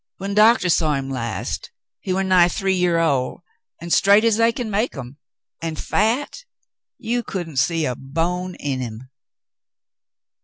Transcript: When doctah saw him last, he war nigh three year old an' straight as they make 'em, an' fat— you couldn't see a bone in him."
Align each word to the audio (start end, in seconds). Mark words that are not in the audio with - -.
When 0.17 0.33
doctah 0.33 0.71
saw 0.71 0.95
him 0.95 1.11
last, 1.11 1.69
he 1.99 2.11
war 2.11 2.23
nigh 2.23 2.47
three 2.47 2.73
year 2.73 2.97
old 2.97 3.41
an' 3.79 3.91
straight 3.91 4.25
as 4.25 4.37
they 4.37 4.51
make 4.51 4.97
'em, 4.97 5.17
an' 5.61 5.75
fat— 5.75 6.43
you 6.97 7.21
couldn't 7.21 7.57
see 7.57 7.85
a 7.85 7.95
bone 7.95 8.55
in 8.55 8.79
him." 8.79 9.09